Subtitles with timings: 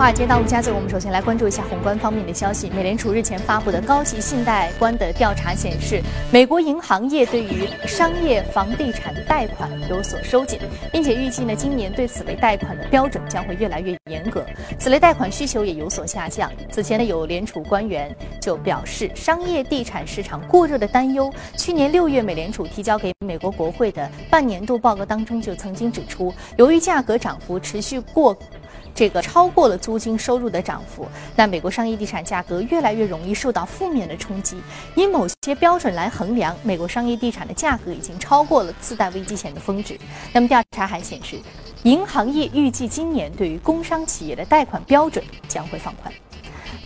[0.00, 2.70] 华尔街到陆家嘴，我们首先来关注一下宏观方面的消息。
[2.70, 6.00] 美联储日前发布的高级信贷官的调查显示，
[6.32, 10.58] 美国银行业对于商业房地产贷款有所收紧，
[10.90, 14.42] 并且预计呢，今年对此类贷款的标准将会越来越严格，
[14.78, 16.50] 此类贷款需求也有所下降。
[16.70, 18.10] 此前呢，有联储官员
[18.40, 21.30] 就表示，商业地产市场过热的担忧。
[21.58, 28.34] 去年六月，美联储提交给美国国会的半年度报告当中就曾经指出，由于价格涨幅持续过。
[28.94, 34.56] 这个超过了租金收入的涨幅，那美国商业地产价格越来越容易受到负面的冲击。
[34.94, 39.98] 以某些标准来衡量，美国商业地产的价格已经超过了次贷危机前的峰值。
[40.32, 41.38] 那么调查还显示，
[41.82, 46.12] 银行业预计今年对于工商企业的贷款标准将会放宽。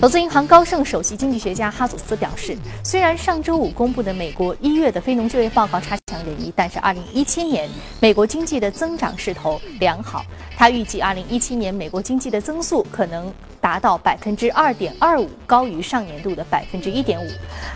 [0.00, 5.96] 投资银行高盛首席经济学家哈祖斯表示，虽然上周五公布的美国一月的非农就业报告差
[6.54, 7.68] 但是2017年
[8.00, 10.24] 美国经济的增长势头良好。
[10.56, 13.32] 他预计2017年美国经济的增速可能。
[13.64, 17.26] 达到百分之二点二五，高于上年度的百分之一点五。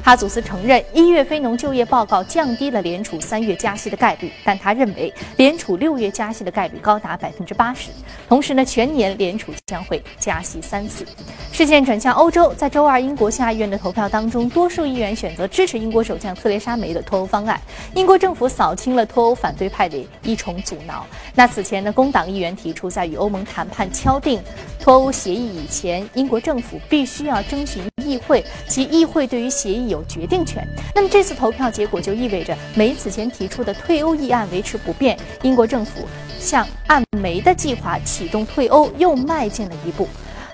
[0.05, 7.89] 哈祖斯承认，一月非农就业报告降低了联储三月加息的概率，但他认为联储六月加息的概率高达百分之八十。
[8.29, 11.07] 同时呢，全年联储将会加息三次。
[11.51, 17.59] 事件转向欧洲，在周二英国下议院的投票当中，多数议员选择支持英国首相特蕾莎梅的脱欧方案。
[17.95, 21.07] 英国政府扫清了脱欧反对派的一重阻挠。
[21.39, 24.43] 那此前呢，工党议员提出在与欧盟谈判敲定
[24.81, 26.05] 脱欧协议以前。
[26.15, 30.67] 英国政府必须要征询议会，其议会对于协议有决定权。
[30.93, 36.09] 那么这次投票结果就意味着，梅此前提出的退欧议案维持不变，英国政府
[36.41, 40.09] 向按梅的计划启动退欧又迈进了一步。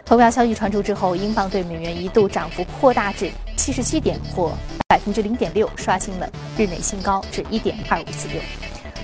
[0.04, 4.52] 投票消息传出之后，英镑对美元一度涨幅扩大至七十七点或
[4.86, 8.38] 百分之零点六，刷新了日内新高至一点二五四六。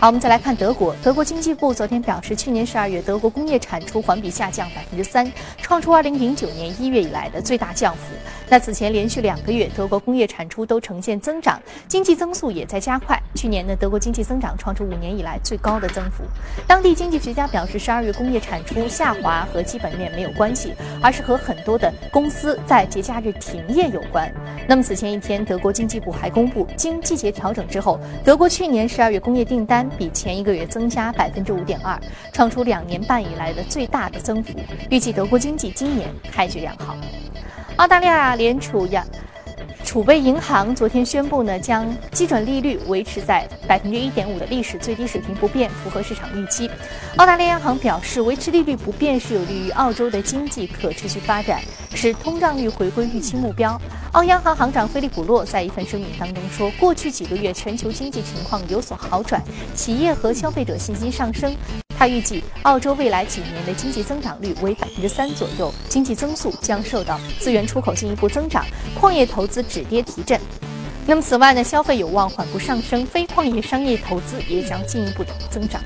[0.01, 0.97] 好，我们再来看德国。
[1.03, 8.15] 德国经济部昨天表示，去年十二月德国工业产出环比下降百分之三，创出二零零九年一月以来的最大降幅。
[8.48, 13.21] 那此前连续两个月，德国工业产出都呈现增长，经济增速也在加快。
[13.34, 16.25] 去年呢，德国经济增长创出五年以来最高的增幅。
[16.67, 20.72] 当地经济学家表示，十二月工业产出下滑和基本面没有关系，
[21.03, 24.32] 而是和很多的公司在节假日停业有关。
[24.67, 29.90] 那么此前一天，德国经济部还公布，经季节调整之后，德国去年十二月工业订单。
[29.99, 31.99] 比前一个月增加百分之五点二，
[32.33, 34.59] 创出两年半以来的最大的增幅。
[34.91, 36.97] 预计德国经济今年开局良好。
[37.77, 39.06] 澳大利亚联储央
[39.85, 46.71] 储备银行昨天宣布呢，将基准利率维持在百分之一点五的历史最低水平不变，符合市场预期。
[47.17, 51.61] 澳大利亚央行表示，维持利率不变是有利于澳洲的经济可持续发展，
[51.95, 53.81] 使通胀率回归预期目标。
[54.13, 59.43] 澳央行行长菲利普洛在一份声明当中说，过去几个月全球经济情况有所好转，
[59.75, 61.53] 企业和消费者信心上升。
[62.00, 68.65] 他预计澳洲未来几年的经济增长率为百分之三左右，经济增速将受到资源出口进一步增长、
[68.99, 70.41] 矿业投资止跌提振。
[71.06, 75.78] 那么此外呢，消费有望缓步上升，非矿业商业投资也将进一步的增长。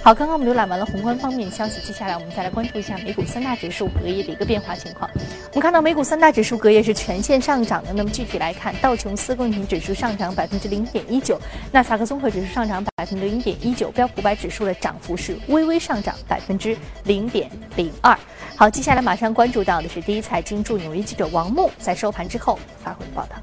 [0.00, 5.10] 好，刚刚我们浏览完了宏观方面消息，接下来我们再来关注一下美股三大指数隔夜的一个变化情况。
[5.50, 7.92] 我们看到美股三大指数隔夜是全线上涨的。
[7.92, 11.38] 那么具体来看，道琼斯工业指数上涨百分之零点一九，
[11.72, 18.16] 纳斯达克综合指数上涨百分之零点一九，标普百指数的涨幅是微微上涨百分之零点零二。
[18.56, 23.36] 好，接下来马上关注到的是第一财经驻纽约记者王木在收盘之后发回的报道。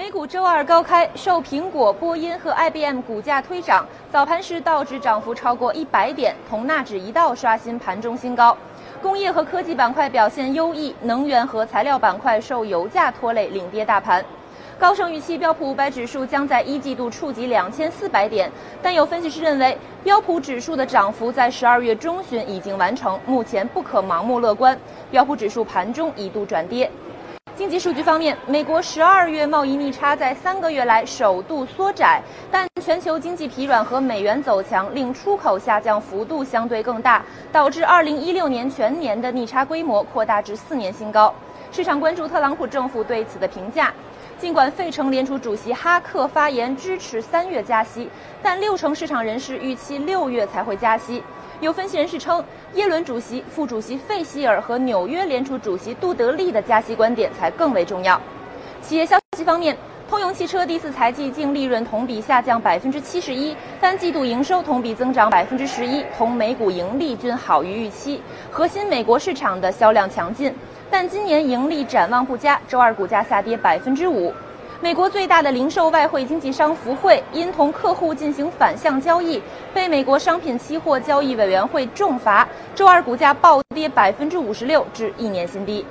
[0.00, 8.56] 美股周二高开，受苹果、波音和 IBM 股价推涨，早盘时道指涨幅超过一百点，同纳指一道刷新盘中新高。
[9.02, 14.24] 工业和科技板块表现优异，能源和材料板块受油价拖累领跌大盘。
[14.78, 18.50] 高盛预期标普五百指数将在一季度触及两千四百点，
[18.80, 24.74] 但有分析师认为标普指数的涨幅在十二月中旬已经完成，目前不可盲目乐观。
[25.10, 26.90] 标普指数盘中一度转跌。
[27.60, 32.18] 经济数据方面，美国十二月贸易逆差在三个月来首度缩窄，
[32.50, 37.22] 但全球经济疲软和美元走强令出口下降幅度相对更大，
[37.52, 41.34] 导致二零一六年全年的逆差规模扩大至四年新高。
[41.70, 43.92] 市场关注特朗普政府对此的评价。
[44.38, 48.08] 尽管费城联储主席哈克发言支持三月加息，
[48.42, 51.22] 但六成市场人士预期六月才会加息。
[51.60, 52.42] 有分析人士称，
[52.74, 58.18] 耶伦主席、副主席费希尔和纽约联储主席杜德利的加息观点才更为重要。
[58.80, 59.76] 企业消息方面，
[60.08, 68.22] 通用汽车第四财季净利润同比下降百分之七十一，单季度营收同比增长百分之十一，同每股盈利均好于预期。
[68.50, 70.54] 核心美国市场的销量强劲，
[70.90, 74.32] 但今年盈利展望不佳，周二股价下跌百分之五。
[74.82, 79.40] 美国最大的零售外汇经纪商福汇因同客户进行反向交易，
[79.74, 85.84] 被美国商品期货交易委员会重罚，周二股价暴跌百分之五十六，至一年新低。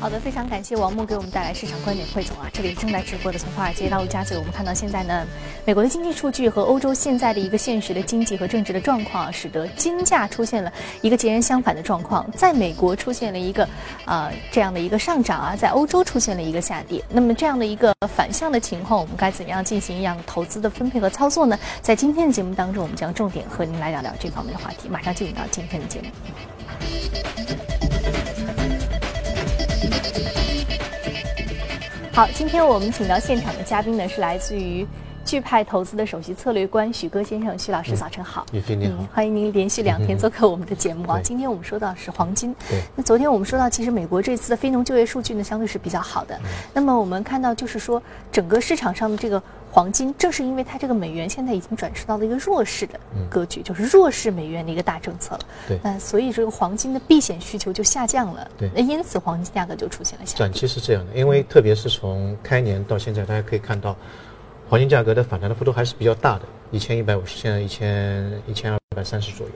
[0.00, 2.48] 好的，非常感谢王木给我们带来市场观点汇总啊！
[2.52, 5.26] 这里正在直播的从华尔街到陆家嘴，我们看到现在呢，
[5.64, 10.72] 美国的经济数据和欧洲现在的一个现实的经济和政治的状况，使得金价出现了
[11.02, 12.24] 一个截然相反的状况。
[12.30, 13.68] 在美国出现了一个
[14.04, 17.02] 啊这样的一个上涨啊，在欧洲出现了一个下跌。
[17.10, 21.58] 那么这样的一个反向的情况，我们该怎样进行一样投资的分配和操作呢？
[21.82, 24.88] 在今天的节目当中，我们将重点和您来聊聊这方面的话题。
[24.88, 26.06] 马上进入到今天的节目。
[32.18, 34.84] 好，今天我们请到现场的嘉宾呢，是来自于
[35.24, 38.44] 巨派投资的首席策略官许戈先生，许老师，早晨好。
[38.50, 41.20] 雨飞你好，欢迎您连续两天做客我们的节目啊。
[41.22, 42.82] 今天我们说到是黄金，对。
[42.96, 46.36] 那昨天我们说到，其实美国这次的非农就业数据呢，相对是比较好的。
[46.74, 49.40] 那么我们看到，就是说整个市场上的这个。
[49.70, 52.98] 黄金正是因为它这个美元现在已经转势到了一个弱势的
[53.28, 55.40] 格局，就是弱势美元的一个大政策了。
[55.68, 58.50] 对，那所以这个黄金的避险需求就下降了。
[58.56, 60.38] 对，那因此黄金价格就出现了下跌。
[60.38, 63.94] 短期是这样的，因为特别是从开年到现在，大家可以看到，
[64.68, 69.52] 黄金价格的反弹的幅度还是比较大的，一千一百五十，现在一千一千二百三十左右。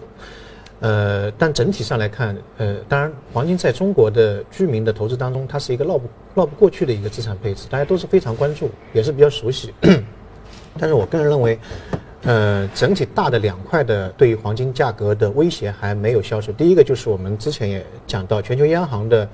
[0.83, 9.73] 呃，但整体上来看，呃，当然，黄金在中国的居民的投资当中，它是一个绕不绕不过去的一个资产配置，大家都是非常关注，也是比较熟悉。
[10.77, 11.57] 但是我个人认为，
[12.25, 16.51] 呃，整体大的两块的对于黄金价格的威胁还没有消除。
[16.51, 19.29] 第一个就是我们之前也讲到，全球央行的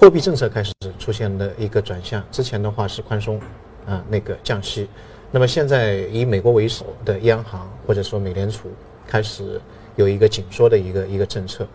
[0.00, 3.38] 货币政策开始出现的一个转向，之前的话是宽松，
[3.86, 4.88] 啊，那个降息，
[5.30, 8.70] 那么现在以美国为首的央行或者说美联储
[9.06, 9.60] 开始。
[9.96, 11.66] 有一个紧缩的一个一个政策，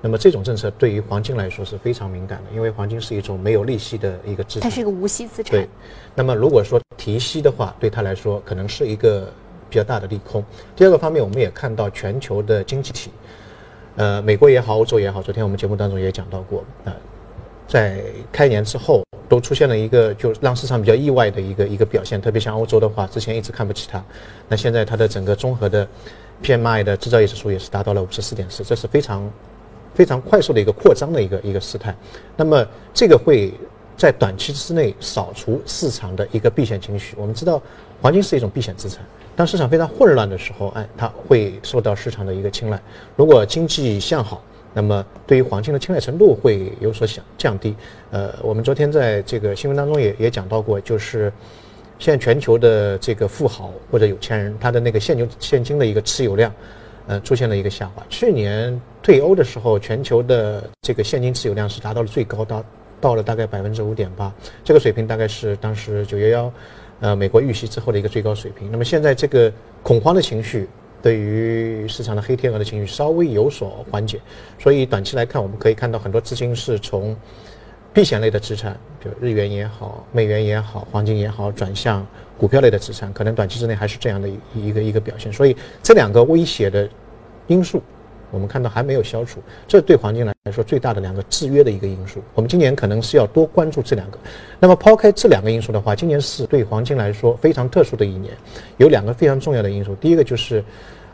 [0.00, 5.52] 那么这种政策对于黄金来说是非常敏感的，因为黄金是一种没有利息的一个资产，它是一个无息资产。
[5.52, 5.68] 对，
[6.14, 9.30] 那么如果说提息的话，对它来说可能是一个
[9.70, 10.44] 比较大的利空。
[10.74, 13.10] 第二个方面，我们也看到全球的经济体，
[13.96, 16.92] 呃，美国也好，欧洲也好，昨天我们节目当中也讲到过，呃，
[17.66, 24.04] 在开年之后都出现了一个就让市场比较意外的一个一个表现，特别像欧洲的话，之前一直看不起它，
[24.48, 25.86] 那现在它的整个综合的。
[26.42, 29.26] PMI 的制造业指数也是达到了五十四点四，这是非常
[29.94, 31.96] 非常快速的一个扩张的一个一个事态。
[32.36, 33.54] 那么这个会
[33.96, 37.14] 在短期之内扫除市场的一个避险情绪。
[37.16, 37.62] 我们知道
[38.02, 39.02] 黄金是一种避险资产，
[39.34, 42.78] 当市场非常混乱的时候，哎，它会受到市场的一个青睐。
[43.16, 44.44] 如果经济向好，
[44.76, 47.74] 那么对于黄金的青睐程度会有所降降低。
[48.10, 51.32] 呃，我们昨天在这个新闻当中也也讲到过，就是。
[51.98, 56.52] 现在全球的这个富豪或者有钱人，他的那个现金现金的一个持有量，
[57.06, 58.04] 呃，出现了一个下滑。
[58.10, 62.64] 去年退欧的时候，全球的这个现金持有量是达到了最高，到
[63.00, 64.30] 到了大概百分之五点八，
[64.62, 66.52] 这个水平大概是当时九幺幺，
[67.00, 68.70] 呃，美国遇袭之后的一个最高水平。
[68.70, 69.50] 那么现在这个
[69.82, 70.68] 恐慌的情绪，
[71.06, 74.18] 对于市场的黑天鹅的情绪稍微有所缓解，
[74.58, 77.14] 所以短期来看，我们可以看到很多资金是从。
[77.94, 82.06] 避险类的资产，比如日元也好，美元也好，黄金也好，转向
[82.36, 85.32] 股票类的资产，可能短期之内还是这样的一个一个表现。
[85.32, 86.86] 所以这两个威胁的
[87.46, 87.82] 因素，
[88.30, 92.20] 我们看到还没有消除，这对黄金来说最大的两个制约的一个因素。
[92.34, 94.18] 我们今年可能是要多关注这两个。
[94.60, 98.34] 那么抛开这两个因素的话，今年是对黄金来说非常特殊的一年，
[98.76, 99.94] 有两个非常重要的因素。
[99.94, 100.62] 第一个就是，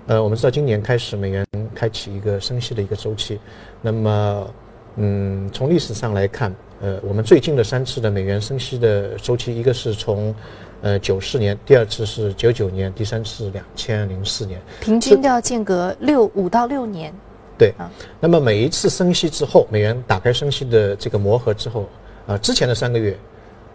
[0.06, 3.38] 呃，我们知道今年开始美元开启一个升息的一个周期，
[3.80, 4.54] 那么，
[4.96, 6.54] 嗯，从历史上来看。
[6.80, 10.34] 呃，我们最近的三次的美元升息的周期，一个是从，
[10.80, 17.14] 呃九四年，第二次是九九年，第三次两千零四年，平均都要间隔六五到六年。
[17.56, 17.88] 对，啊，
[18.18, 21.88] 那么每一次升息之后，美元打开升息的这个磨合之后，
[22.26, 23.16] 啊，之前的三个月，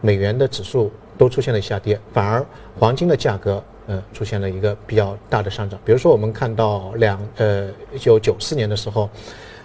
[0.02, 2.46] 美元的指数都出现了下跌，反而
[2.78, 5.80] 黄金的价格，呃，出现了一个比较大的上涨。
[5.84, 9.10] 比如说，我们看到两，呃，一九九四年的时候。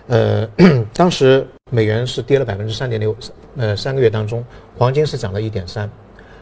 [0.08, 0.44] 呃，
[0.92, 3.14] 当时美元是跌了百分之三点六，
[3.56, 4.44] 呃，三个月当中，
[4.76, 5.88] 黄金是涨了一点三，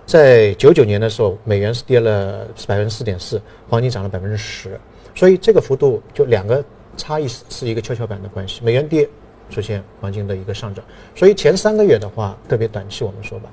[0.06, 4.80] 在九九年的时候，美元是跌了百分之四点四，黄金涨了百分之十，
[5.14, 6.64] 所以这个幅度就两个
[6.96, 9.06] 差异是是一个跷跷板的关系，美元跌，
[9.50, 10.82] 出现黄金的一个上涨，
[11.14, 13.50] 所以前三个月的话，特别短期我们说吧，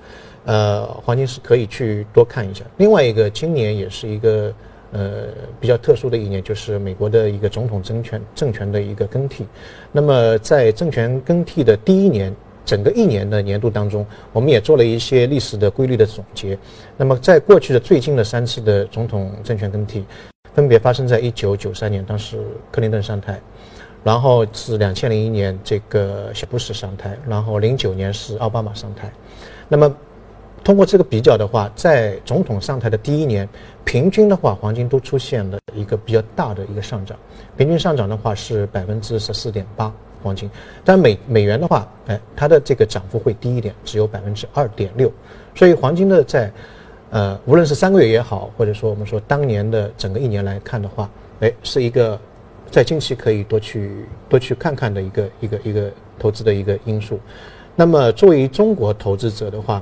[0.48, 2.66] 呃，黄金是可以去多看一下。
[2.78, 4.52] 另外一个，今年也是一个。
[4.94, 5.26] 呃，
[5.60, 9.46] 比较特殊的一年就是美国的一个总统政权政权的一个更替。
[9.92, 16.58] 那么在政权更替的第一年，整个一年的年度当中，我们也做了一些历史的规律的总结。
[16.96, 20.06] 那么在过去的最近的三次的总统政权更替，
[20.54, 22.40] 分别发生在一九九三年，当时
[22.72, 23.34] 克林顿上台；
[24.06, 29.12] 然后是两千零一年这个小布什上台；然后零九年是奥巴马上台。
[29.68, 29.94] 那么
[30.68, 33.48] 通过这个比较的话，在总统上台的第一年，
[33.86, 37.18] 平均的话，黄金都出现了一个比较大的一个上涨，
[37.56, 39.90] 平均上涨的话是百分之十四点八
[40.22, 40.52] 黄金，
[40.84, 45.10] 但美美元的话，哎，它的这个涨幅会低一点，只有百分之二点六，
[45.56, 46.52] 所以黄金的在，
[47.12, 51.10] 呃，无论是三个月也好，或者说我们说当年的整个一年来看的话，
[51.40, 52.20] 哎，是一个
[52.70, 57.18] 在近期可以多去多去看看的一个一个一个投资的一个因素。
[57.74, 59.82] 那么作为中国投资者的话，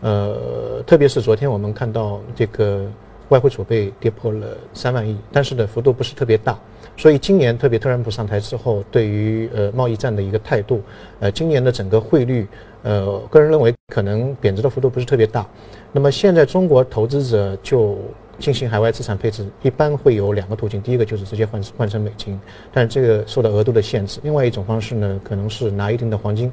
[0.00, 2.86] 呃，特别是昨天我们看到这个
[3.28, 6.58] 外汇储备跌破了三万亿，但是呢幅度不是特别大，
[6.96, 10.82] 所以今年特别特朗普上台之后，对于呃贸易战的一个态度，
[11.20, 12.46] 呃今年的整个汇率，
[12.82, 15.46] 呃个人认为可能贬值的幅度不是特别大，
[15.92, 17.98] 那么现在中国投资者就。
[18.40, 22.40] 进行海外资产配置一般会有两个途径，第一个就是直接换换成美金，
[22.72, 24.18] 但这个受到额度的限制。
[24.22, 26.46] 另外一种方式呢，可能是拿一定的黄金，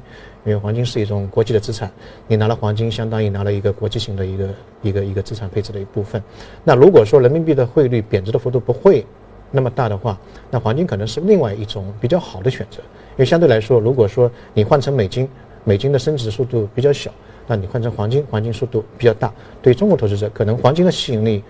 [0.44, 1.90] 因为黄金是一种国际的资产，
[2.26, 4.48] 你拿了黄金，相当于拿了一个国际性的一个
[4.82, 6.22] 一个一个资产配置的一部分。
[6.62, 9.06] 那如果说人民币的汇率贬值的幅度不会
[9.50, 10.18] 那么大的话，
[10.50, 15.26] 那黄金可能是另外一种比较好的选择，因为相对来说，如果说你换成美金，
[15.64, 17.10] 美金的升值速度比较小，
[17.46, 21.42] 那你换成黄金，黄金速度比较大，对中国投资者可能黄金的吸引力。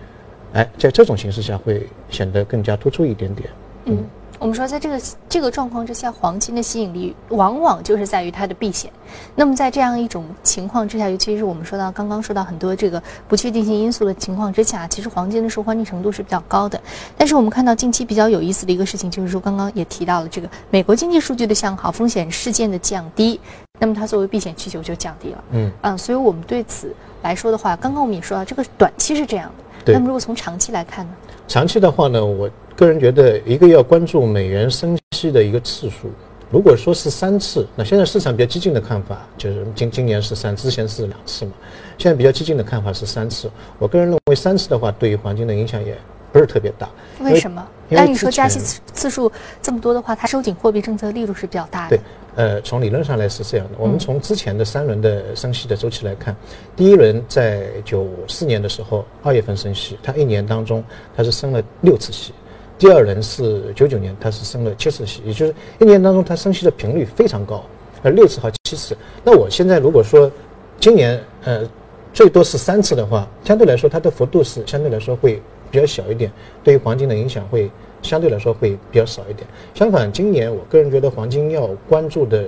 [0.53, 3.49] 哎，在这种形势下会显得更加突出一点点。
[3.85, 4.03] 嗯，
[4.39, 8.91] 我们说在这个这个状况之下，黄金的吸引力往往就是在于它的避险。
[9.35, 16.79] 那么在这样一种情况之下，尤其是我们说到刚刚说到很多这个不确定性因素的情况之下，其实黄金的受欢迎程度是比较高的。
[17.17, 23.39] 但是我们看到近期比较有意思的一个事情，就是说刚刚也提到了这个美国经济数据的向好，风险事件的降低，
[23.79, 25.43] 那么它作为避险需求就降低了。
[25.51, 29.63] 嗯嗯，所以我们对此来说的话，刚刚我们也说到，这个短期是这样的。
[29.85, 31.11] 那么，如果从长期来看呢？
[31.47, 36.09] 长期的话呢，我个人觉得一个要关注美元升息的一个次数。
[36.51, 41.51] 如果说是三次，那现在市场比较激进的看法就是今今年是三，之前是两次嘛。
[41.97, 43.49] 现在比较激进的看法是三次。
[43.77, 45.95] 我个人认为三次的话，对于黄金的影响也
[46.31, 46.89] 不是特别大。
[47.21, 47.65] 为什么？
[47.89, 49.31] 那你说加息次次数
[49.61, 51.97] 这么多的话，它收紧货币政策力度是比较大的。
[51.97, 52.03] 对。
[52.35, 53.73] 呃，从理论上来是这样的。
[53.77, 56.33] 我们从之前的三轮的升息的周期来看，
[56.73, 60.81] 第一轮在九四年的时候，二月份升息，它一年当中
[61.17, 62.31] 它是升了六次息；
[62.77, 67.65] 第二轮是九九年，它是升了七次息，也就是一年当中它升息的频率非常高，
[68.03, 68.95] 呃，六次和七次。
[69.21, 70.31] 那我现在如果说
[70.79, 71.67] 今年呃
[72.13, 76.31] 最多是三次的话，相对来说它的幅度是相对来说会比较小一点，
[76.63, 77.69] 对于黄金的影响会。
[78.01, 79.45] 相对来说会比较少一点。
[79.73, 82.45] 相反，今年我个人觉得黄金要关注的，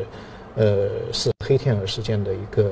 [0.56, 2.72] 呃，是黑天鹅事件的一个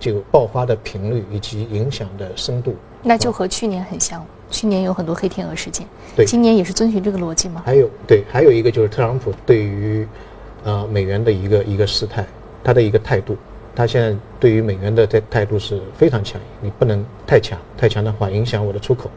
[0.00, 2.74] 这个爆发的频率以及影响的深度。
[3.02, 5.86] 那就和去年很像，去年有很多黑天鹅事件。
[6.16, 7.62] 对，今年也是遵循这个逻辑吗？
[7.66, 10.08] 还有，对，还有一个就是特朗普对于
[10.64, 12.24] 呃美元的一个一个事态，
[12.64, 13.36] 他的一个态度，
[13.74, 19.10] 他现在对于美元的态态度是非常强硬，你不能太强，太强的话影响我的出口，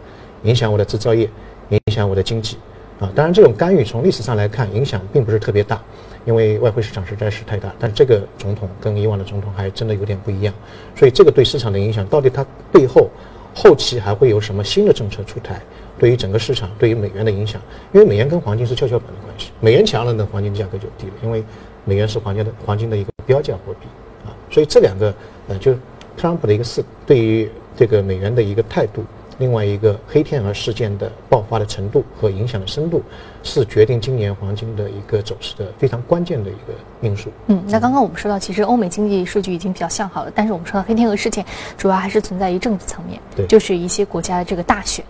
[0.44, 1.30] 影响我的制造业。
[1.70, 2.58] 影响我的经济，
[3.00, 5.82] 啊，当然这种干预从历史上来看影响并不是特别大，
[6.24, 7.74] 因为外汇市场实在是太大。
[7.80, 10.54] 但这个总统跟以往的总统还真的有点不一样，
[10.94, 13.10] 所以这个对市场的影响到底它背后
[13.56, 15.60] 后期还会有什么新的政策出台？
[15.98, 17.60] 对于整个市场，对于美元的影响，
[17.92, 21.44] 因为美元跟黄金是跷跷板的关系，美元强了，呢黄金价格就低了，因为
[21.86, 23.88] 美元是黄金的黄金的一个标价货币，
[24.54, 25.14] 所以这两个
[25.50, 25.74] 呃，就
[26.16, 29.04] 特朗普的一个事对于这个美元的一个态度。
[29.40, 33.02] 另外一个黑天鹅事件的爆发的程度和影响的深度，
[33.42, 37.32] 是决定今年黄金的一个走势的非常关键的一个因素。
[37.48, 41.44] 嗯，那刚刚我们说到，其实欧美经济数据已经比较向好了，但是我们说到黑天鹅事件，
[41.76, 45.04] 主要还是存在于政治层面，对，就是一些国家的这个大选，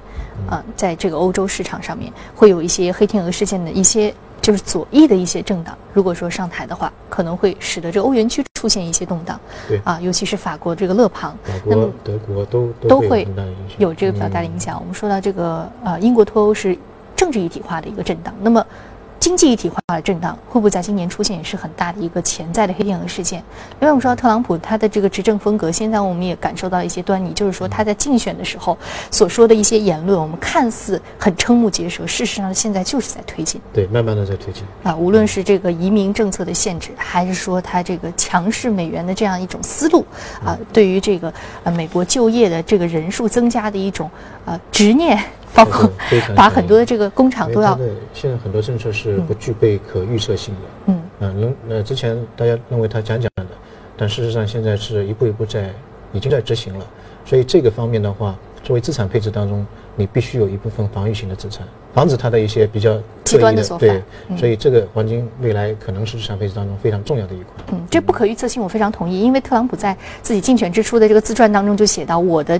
[0.49, 4.11] 啊，在这个欧洲市场上面会有一些黑天鹅事件的一些。
[4.43, 9.39] 就是左翼的一些政党，如果说上台的话，可能会使得这欧元区出现一些动荡。
[9.69, 11.35] 对啊，尤其是法国这个勒庞，
[11.65, 13.25] 那么德国都都会
[13.77, 14.77] 有这个比较大的影响。
[14.79, 16.77] 我们说到这个呃，英国脱欧是
[17.15, 18.63] 政治一体化的一个震荡，那么。
[19.19, 23.39] 经济一体化的震荡会不会在今年出现，也是很大的一个潜在的黑天鹅事件。
[23.81, 28.77] 因为我们说特朗普他的这个执政风格，现在我们也感受到一些端倪，就是说他在竞选的时候
[29.11, 33.59] 所说的一些言论，我们看似很瞠目结舌，事实上现在就是在推进。
[33.71, 34.63] 对，慢慢的在推进。
[34.83, 40.05] 啊，无论是这个移民政策的限制，还是说他这个强势美元的这样一种思路，
[40.43, 41.33] 啊，对于这个
[41.63, 44.09] 呃美国就业的这个人数增加的一种
[44.45, 45.19] 呃执念。
[45.55, 45.87] 包括
[46.35, 47.77] 把很多的这个工厂都要。
[48.11, 50.61] 现在很多政策是不具备可预测性的。
[50.87, 51.01] 嗯。
[51.19, 53.45] 嗯，能呃，之前大家认为他讲讲的，
[53.95, 55.69] 但事实上现在是一步一步在
[56.11, 56.85] 已经在执行了。
[57.25, 63.85] 所以这个方面的话，作为资产配置当中，你必须有一部分防御型的资产，防止它的一些比较极端的做法。
[63.87, 67.63] 对，所以这个黄金未来可能是资产配置当中非常重要的一块。
[67.71, 72.59] 嗯，这不可预测性我非常同意，因为特朗普在自己竞选之初的这个自传当中就写到我的。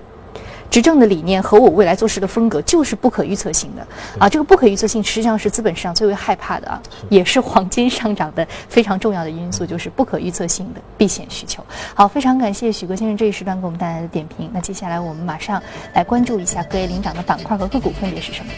[0.74, 3.88] 执政的理念和我未来做事的风格就是不可预测性的
[4.18, 4.28] 啊！
[4.28, 11.64] 这个不可预测性实际上是资本市场最为害怕的啊，也是黄金上涨的非常重要的因素，就是不可预测性的避险需求。
[11.94, 14.50] 好，非常感谢许哥先生这一时段给我们带来的点评。
[14.52, 15.62] 那接下来我们马上
[15.94, 18.52] 来关注一下各位领涨的板块和个股分别是什么。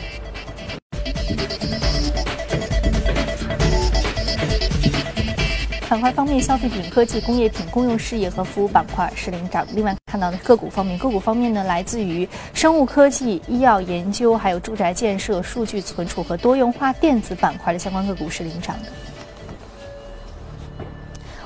[5.95, 9.65] 板块方面，消费品、科技、工业品、公用事业和服务板块是领涨。
[9.73, 18.89] 另外看到的个股方面，个股方面呢，来自于生物科技、医药研究、还有住宅建设、数据存储和多用化电子板块的相关个股是领涨的。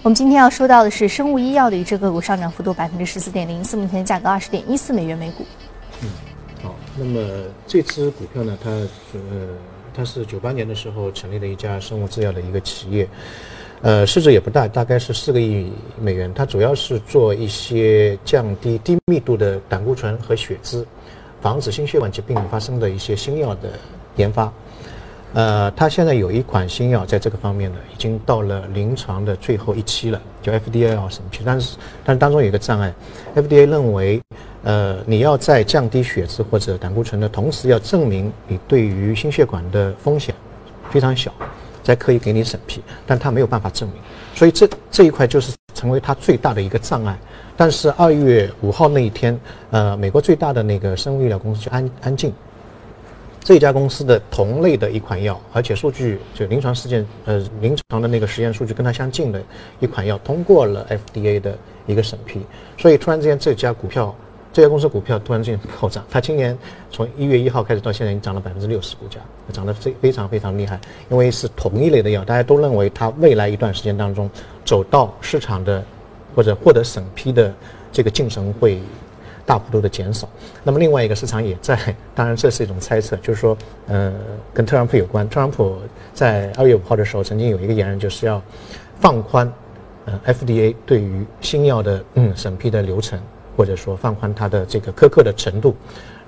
[0.01, 5.46] 我们今天要说到的是生物医药的一只个股上涨幅度百分之十四点零四，目前价格二十点一四美元每股。
[6.01, 6.10] 嗯，
[6.63, 7.20] 好，那么
[7.68, 9.50] 这只股票呢，它呃，
[9.94, 13.08] 它是九八年的时候成立的一家生物制药的一个企业。
[13.82, 15.72] 呃，市值也不大，大概是四个亿
[16.02, 16.30] 美元。
[16.34, 20.86] 它主要是做一些降低低密度的胆固醇和血脂，
[21.42, 23.70] 防止心血管疾病发生的一些新药的
[24.18, 24.52] 研发。
[25.34, 31.44] 呃，它现在有一款新药在这个方面呢，已经到了临床的最后一期了，叫 FDA 要审批。
[31.46, 32.94] 但是，但是当中有一个障碍
[33.36, 34.20] ，FDA 认为，
[34.64, 40.36] 呃，你要在降低血脂或者胆固醇的同时，要证明你对于心血管的风险
[40.90, 41.32] 非常小。
[41.89, 44.00] 才可以给你审批，但他没有办法证明，
[44.36, 47.17] 所以这这一块就是成为他最大的一个障碍。
[47.58, 49.36] 但是二月五号那一天，
[49.72, 52.31] 呃，美国最大的那个生物医疗公司就安安进，
[53.43, 59.41] 这家公司的同类的一款药，而且数据就临床事件，呃，临床的那个实验数据跟它相近的
[59.79, 62.46] 一款药，通过了 FDA 的一个审批，
[62.77, 64.15] 所以突然之间这家股票。
[64.51, 66.58] 这家公司股票突然之间暴涨，它今年
[66.89, 69.20] 从一月一号开始到现在已经涨了百分之六十，股价
[69.53, 70.79] 涨得非非常非常厉害。
[71.10, 74.29] 因为是同一类的药，大家都认为它未来一段时间当中
[74.65, 75.84] 走到市场的
[76.36, 77.53] 或者获得审批的
[77.91, 78.82] 这个进程会
[79.46, 80.27] 大幅度的减少。
[80.63, 81.77] 那么另外一个市场也在，
[82.15, 83.56] 当然这是一种猜测，就是说，
[83.88, 84.12] 呃，
[84.51, 85.29] 跟特朗普有关。
[85.29, 85.77] 特朗普
[86.13, 88.41] 在二月五号的时候曾经有一个言论，就是要
[89.00, 89.51] 放宽
[90.06, 93.19] 呃 FDA 对于新药的嗯审批的流程。
[93.60, 95.76] 或者说放宽它的这个苛刻的程度，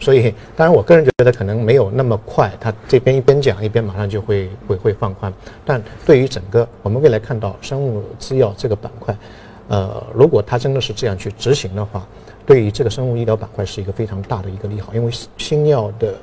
[0.02, 5.34] 所以当然我个人觉得可能没有那么快，他这边一边讲一边马上就会会会放宽。
[5.64, 9.16] 但对于整个我们未来看到生物制药这个板块，
[9.70, 12.06] 呃，如果它真的是这样去执行的话，
[12.46, 16.14] 对于这个生物医疗板块是一个非常大的一个利好，因为新药的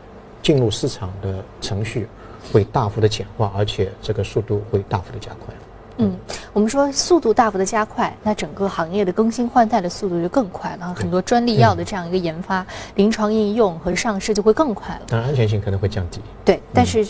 [0.42, 2.06] 进入市场的程序
[2.52, 5.54] 会大幅的简化，而且这个速度会大幅的加快。
[5.98, 6.16] 嗯，
[6.52, 15.02] 我们说速度大幅的加快，那整个行业的更新换代的速度就更快了，很多专利药的这样一个研发、临床应用和上市就会更快了。
[15.08, 16.20] 当然，安全性可能会降低。
[16.44, 17.06] 对，但是。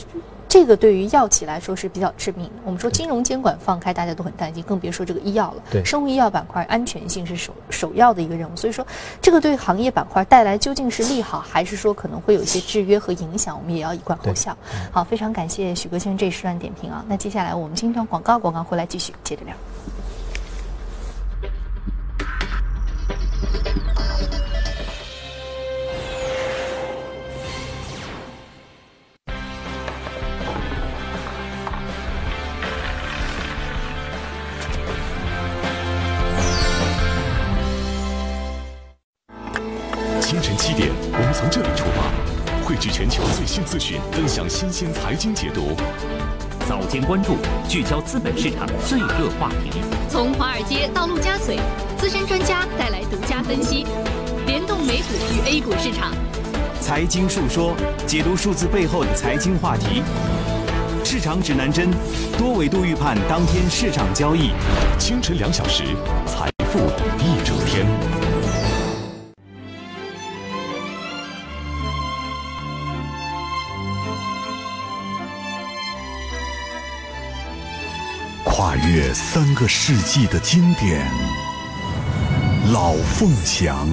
[0.49, 2.53] 这个对于药企来说是比较致命的。
[2.65, 5.63] 我们说金融监管放开，大家都很担心，更别说这个医药了。
[5.71, 8.57] 对，生物医药板块安全性是首首要的一个任务。
[8.57, 8.87] 所以说，
[9.21, 13.59] 这个对行业板块带来究竟是利好，还是说可能会有一些制约和影响？
[13.59, 14.57] 我们也要一观后效。
[14.91, 17.05] 好，非常感谢许哥先生这一时段点评啊。
[17.07, 19.55] 那接下来我们进一段广告，广告回来继续接着聊。
[43.65, 45.77] 资讯分享新鲜财经解读，
[46.69, 47.37] 早间关注
[47.69, 49.81] 聚焦资本市场最热话题。
[50.09, 51.59] 从华尔街到陆家嘴，
[51.99, 53.87] 资深专家带来独家分析，
[54.47, 56.13] 联动美股与 A 股市场。
[56.81, 57.75] 财经述说，
[58.07, 60.03] 解读数字背后的财经话题。
[61.05, 61.91] 市场指南针，
[62.37, 64.51] 多维度预判当天市场交易。
[64.99, 65.85] 清晨两小时，
[66.27, 66.79] 财富
[67.19, 67.57] 一整
[78.59, 81.09] 跨越三个世纪的经典，
[82.73, 83.87] 《老凤祥》。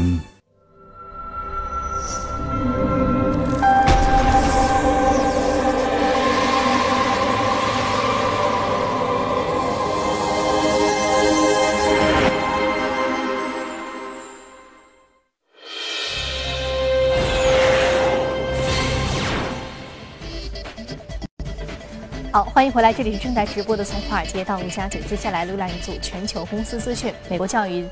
[22.66, 25.00] 欢迎回来，这里是正在直播的从华尔街到陆家嘴。
[25.02, 27.14] 接下来浏览一组全球公司资讯。
[27.30, 27.86] 美国教育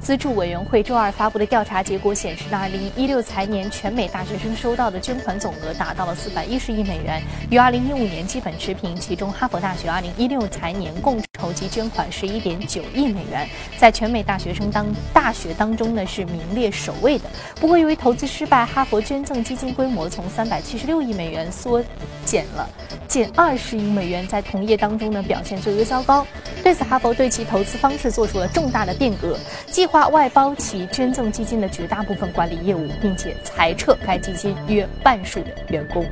[0.00, 8.94] 资助委员会周二发布的调查结果显示，二零一六财年全美大学生收到的捐款总额达到了四百一十亿美元，与二零一五年基本持平。
[8.94, 11.20] 其中，哈佛大学二零一六财年共
[11.60, 13.46] 筹集捐款十一点九亿美元，
[13.76, 17.26] 在全美大学生当大学当中呢是名列首位的。
[17.56, 21.84] 不过，由于投资失败，哈佛捐赠基金规模从三百七十六亿美元缩
[22.24, 22.66] 减了
[23.06, 26.26] 近二十亿美元，在同业当中呢表现最为糟糕。
[26.62, 36.06] 对此，哈佛对其投资方式做出了重大的变革，计划外包其捐赠基金的绝大部分管理业务，并且裁撤该基金约半数的员工。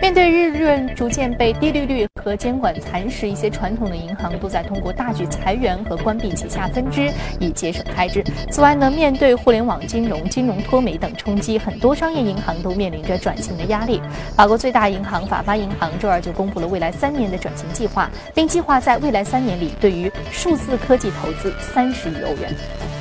[0.00, 8.24] 面对利润逐渐被低利率和监管蚕食，一些传统的银行都在通过大举裁员和关闭旗下分支以节省开支。
[8.50, 14.00] 此外呢，面对互联网金融、金融脱媒等冲击，很多商业银行都面临着转型的压力。
[14.36, 22.54] 法国最大银行法巴银行周二就公布了未来三年的转型计划，并计划在未来三年里对于数字科技投资三十亿欧元。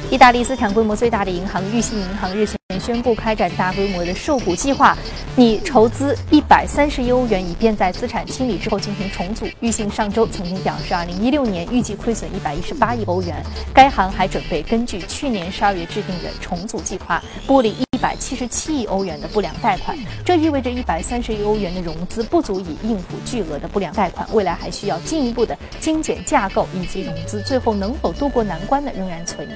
[0.09, 4.97] 意大利资产规模最大的银行裕信银行日前宣布开展大规模的售股计划，
[5.35, 9.45] 拟筹资一百三十亿欧元，以便在资产清理之后进行重组。
[9.59, 13.35] 裕信上周曾经表示，二零一六年预计亏损一百一十八亿欧元。
[13.73, 19.97] 该行还准备根据去年十二月制定的重组计划，剥离一百七十七亿欧元的不良贷款。
[20.25, 29.53] 这意味着一百三十亿欧元的融资不足以应付巨额的不良贷款，未来还需要进一步的精简架构以及融资，最后能否渡过难关呢，仍然存疑。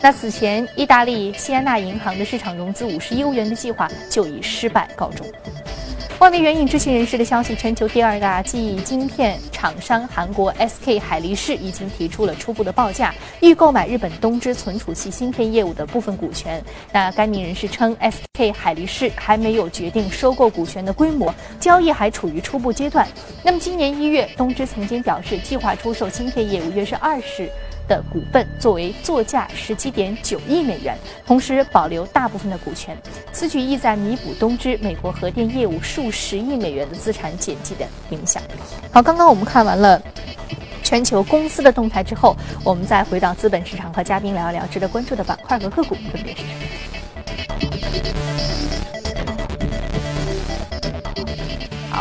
[0.00, 5.26] 那此前，意大利西安纳银行的市场融资五十亿欧元的计划就以失败告终。
[6.18, 16.62] 外媒援引知情人士的消息，全球第二大记忆晶片厂商韩国 SK 海力士已经提出了初步的报价，欲购买日本东芝存储器芯片业务的部分股权。
[16.90, 23.06] 那该名人士称，SK 海力士还没有决定收购股权的规模，交易还处于初步阶段。
[23.42, 27.50] 那么今年一月，东芝曾经表示计划出售芯片业务约是二十。
[27.88, 30.96] 的股份作为作价十七点九亿美元，
[31.26, 32.96] 同时保留大部分的股权。
[33.32, 38.42] 此举意在弥补东芝美国核电业务数十亿美元的资产减记的影响。
[38.90, 40.00] 好，刚刚我们看完了
[40.82, 46.75] 全球公司的动态之后，我们再回到资本市场和嘉宾聊一聊值得关注的板块和个股分别是什么。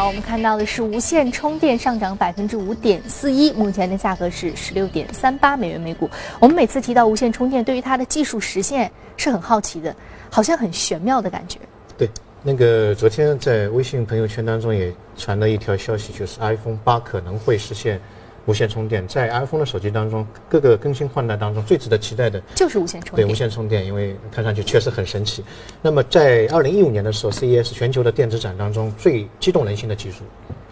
[0.08, 6.08] 我们看到的是无线充电上涨百分之五点四一，目前的价格是十六点三八美元每股。
[6.39, 9.96] 我们每次提到无线充电，对于它的技术实现是很好奇的，
[10.30, 11.58] 好像很玄妙的感觉。
[11.98, 12.08] 对，
[12.44, 18.00] 那个昨天在微信朋友圈当中也传了一条消息，就是 iPhone 八可能会实现。
[18.46, 23.28] 无线充电在 iPhone 的手机当中，各个更新换代当中最值得期待的就是无线充电。
[23.28, 25.44] 对无线充电，因为看上去确实很神奇。
[25.82, 30.24] 那么在二零一五年的时候，CES 全球的电子展当中最激动人心的技术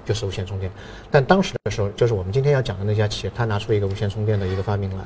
[0.05, 0.71] 就是无线充电。
[1.09, 5.03] 但当时的时候，就是我们今天要讲的那家企业，它拿出一个无线充电的一个发明来，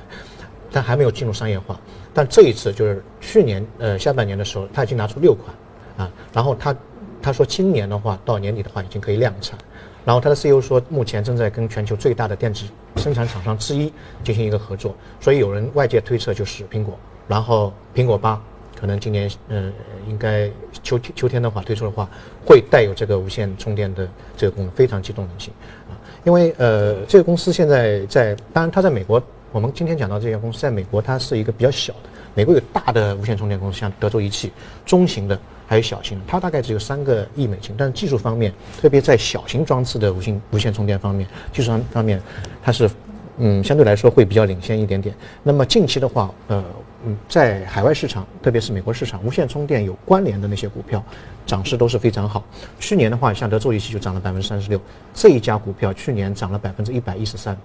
[0.72, 1.80] 但还没有进入商业化。
[2.14, 5.56] 但这一次就是去年呃下半年的时候，他已经拿出六款
[5.98, 6.76] 啊，然后他
[7.22, 9.58] 他说今年的话到年底的话已经可以量产。
[10.08, 12.63] 然后他的 CEO 说，目前正在跟全球最大的电子
[12.96, 13.91] 生产厂商之一
[14.24, 16.98] 进行一个合作，所以有人外界推测就是苹果。
[17.28, 18.41] 然后苹果八
[18.80, 19.74] 可能今年嗯
[20.08, 20.50] 应该
[20.82, 22.08] 秋天秋天的话推出的话，
[22.46, 25.54] 会带有这个无线充电的这个功能，非常激动人心
[25.89, 25.91] 啊！
[26.24, 34.54] 因为呃这个公司现在在，当然它在美国，我们今天讲到这家公司在美国它是一个比较小的，美国有大的无线充电公司，像德州仪器，
[34.86, 35.38] 中型的。
[35.68, 42.22] 还有小型，它大概只有三个亿美金，但是技术方面，特别在小型装置的无线无线充电方面，技术方面，
[42.64, 42.90] 它是，
[43.38, 45.14] 嗯，相对来说会比较领先一点点。
[45.44, 46.64] 那么近期的话，呃，
[47.06, 51.04] 嗯，在海外市场，特别是美国市场，无线充电有关联的那些股票，
[51.46, 52.42] 涨势都是非常好。
[52.80, 54.80] 去年的话，像德州仪器就涨了百分之三十六，
[55.14, 57.58] 这一家股票去年涨了百分之一百一十三，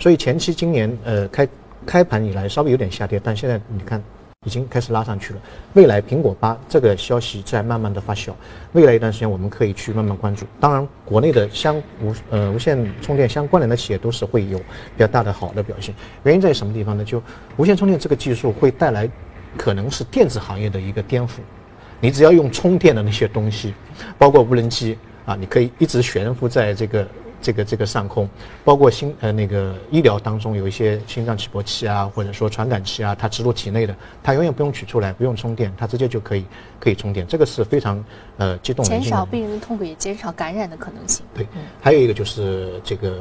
[0.00, 1.48] 所以前期今年呃开
[1.86, 4.02] 开盘以来稍微有点下跌，但现在你看。
[4.46, 5.40] 已经开始拉上去了。
[5.74, 8.32] 未来苹果八这个消息在慢慢的发酵，
[8.72, 10.46] 未来一段时间我们可以去慢慢关注。
[10.60, 14.64] 当然，国内的相无呃无线充电相关联的企业都是会有比
[14.98, 15.94] 较大的好的表现。
[16.22, 17.04] 原因在什么地方呢？
[17.04, 17.20] 就
[17.56, 19.06] 无线充电这个技术会带来
[19.58, 21.40] 可能是电子行业的一个颠覆。
[22.00, 23.74] 你只要用充电的那些东西，
[24.16, 27.06] 包括无人机啊，你可以一直悬浮在这个。
[27.40, 28.28] 这个这个上空，
[28.64, 36.44] 包括心呃那个医疗当中有一些心脏起搏器啊，或者说传感器啊，它植入体内的，它永远不用取出来，不用充电，它直接就可以
[36.80, 38.02] 可以充电，这个是非常
[38.38, 39.00] 呃激动人。
[39.00, 41.24] 减少病人的痛苦，也减少感染的可能性。
[41.34, 41.46] 对，
[41.80, 43.20] 还有一个就是这个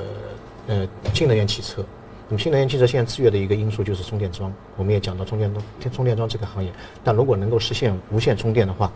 [0.67, 1.85] 呃新能源汽车，
[2.27, 6.71] 那么新能源汽车现在制约的一个因素就是充电桩，我们也讲到充电桩充电桩这个行业，
[7.03, 8.91] 但如果能够实现无线充电的话，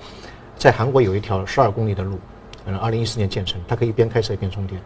[0.58, 2.18] 在韩国有一条十二公里的路，
[2.66, 4.82] 嗯，二零一四年建成，它可以一边开车一边充电。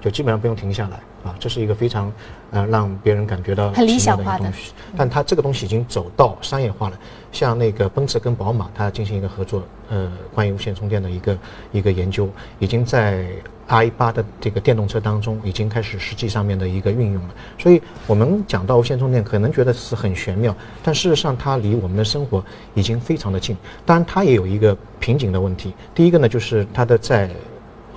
[0.00, 2.12] 就基本上不用停下来啊，这是一个非常
[2.50, 4.72] 呃让别人感觉到很理想化的东西。
[4.96, 6.98] 但它这个东西已经走到商业化了，
[7.32, 11.38] 像那个奔驰跟宝马，它进行一个合作，呃，关于无线充电的一个
[11.72, 13.26] 一个研究，已经在
[13.66, 17.34] i 八的这个电动车当中已经开始实际上面的一个运用了。
[17.58, 22.42] 所以我们讲到无线充电，可能觉得是很玄妙，但事实上它离我们的生活
[22.74, 23.56] 已经非常的近。
[23.84, 25.74] 当然，它也有一个瓶颈的问题。
[25.94, 27.28] 第一个呢，就是它的在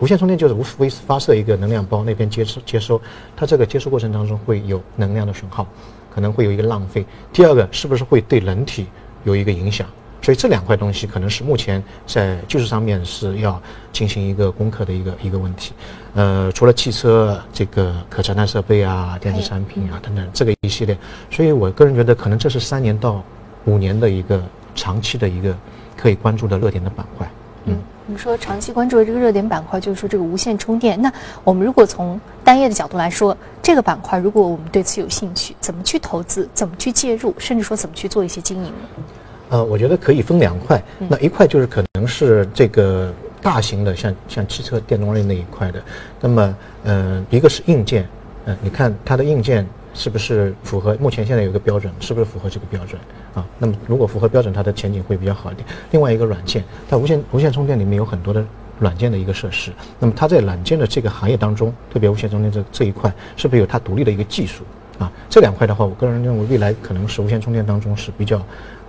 [0.01, 2.99] 无线充电就是无非是发射一个能量包，那边接收接收，
[3.37, 5.65] 它这个接收过程当中会有能量的损耗，
[6.13, 7.05] 可能会有一个浪费。
[7.31, 8.87] 第二个，是不是会对人体
[9.25, 9.87] 有一个影响？
[10.19, 13.61] 所以这两块东西可能是目前在技术上面是要
[13.91, 15.71] 进行一个攻克的一个一个问题。
[16.15, 20.97] 呃，除了汽车这个可穿戴设备啊、电子产品啊等等这个一系列，
[21.29, 23.23] 所以我个人觉得可能这是三年到
[23.65, 24.41] 五年的一个
[24.73, 25.55] 长期的一个
[25.95, 27.31] 可以关注的热点的板块。
[27.65, 27.77] 嗯，
[28.11, 31.01] 我们说长期关注的这个热点板块，就是说这个无线充电。
[31.01, 31.09] 那
[31.45, 39.03] 我们如果从单业的角度来说，这个板块如果我们对此有兴趣，怎么去投资，怎么去介入，甚至说怎么去做一些经营呢？
[39.51, 45.81] 呃，我觉得可以分两块，那一块就是可能是这个大型的，像像汽车电动类那一块的。
[46.19, 48.05] 那么，呃，一个是硬件，
[48.43, 52.99] 呃，你看它的硬件是不是符合目前现在有一个标准，是不是符合这个标准
[53.33, 53.45] 啊？
[53.57, 55.67] 那么如果符合标准，它的前景会比较好一点。
[55.91, 58.43] 另外一个软件，它无线无线充电里面有很多的
[58.79, 64.63] 软件的一个设施，那么它在软件的这个行业当中，特别无线充电这这一块，是不是有它独立的一个技术
[64.99, 65.11] 啊？
[65.29, 68.41] 这两块的话，我个人认为未来可能是无线充电当中是比较。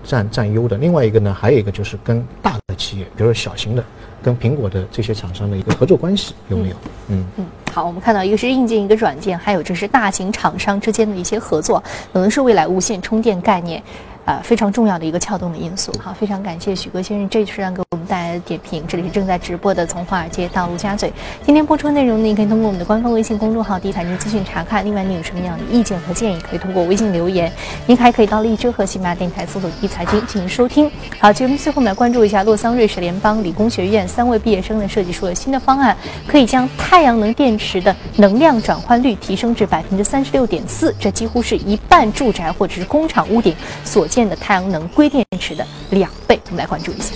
[0.05, 3.85] 占占优的，另外一个呢，还有一个就是跟大的企业，比如说小型的，
[4.21, 6.77] 跟苹果的这些厂商的一个合作关系有没有？
[7.07, 11.81] 嗯嗯，好，我们看到一个是硬件，一个软件，还有就是大型厂商之间的一些合作，
[12.13, 13.81] 可能是未来无线充电概念。
[14.25, 15.93] 呃，非常重要的一个撬动的因素。
[16.01, 18.85] 好，非常感谢许哥先生这时段给我们带来的点评。
[18.87, 21.13] 这里是正在直播的从华尔街到陆家嘴。
[21.45, 24.85] 今天播出的内容呢，您可以通过我们的官方微信公众号“第一财经资讯”查看。
[24.85, 27.53] 另外，您有什么样的意见和建议，可以通过微信留言。
[27.87, 30.89] 您还可以到荔枝和喜马拉雅电台搜索“第一财经”进行收听。
[31.19, 35.97] 好，节目最后我们来关注一下洛桑瑞士联邦理工学院三位毕业生呢设计出了新的方案，
[36.29, 43.53] 可以将太阳能电池的能量转换率提升至百分之三十六点四，这几乎是一半住宅或者是工厂屋顶
[43.85, 44.87] 所建的太阳能。
[44.89, 47.15] 硅电池的两倍，我们来关注一下。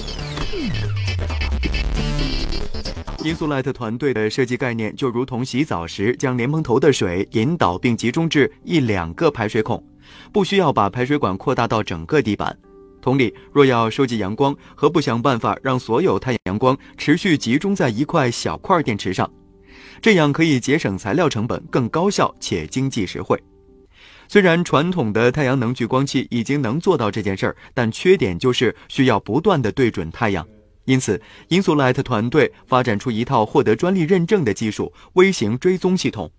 [3.23, 9.85] 音速 Light 团队的设计概念就如同洗澡时将莲蓬头的水引导并集中至一两个排水孔，
[10.33, 12.57] 不需要把排水管扩大到整个地板。
[13.03, 19.31] 同理，若要收集阳光，何不想办法让所有太阳阳光持续集中在一块小块电池上？
[20.01, 23.39] 这样可以节省材料成本，更高效且经济实惠。
[24.29, 30.47] 虽然传统的太阳能聚光器已经能做到这件事儿，但缺点就是需要不断的对准太阳。
[30.85, 36.31] 因此，Insulight 团队发展出一套获得专利认证的技术——微型追踪系统。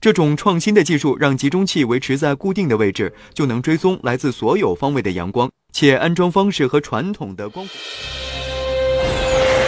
[0.00, 8.29] 这种创新的技术让集中器维持在固定的位置，就能追踪来自所有方位的阳光，且安装方式和传统的光伏。